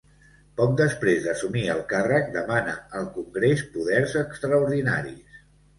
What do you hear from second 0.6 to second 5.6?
Poc després d'assumir el càrrec, demanà al congrés poders extraordinaris.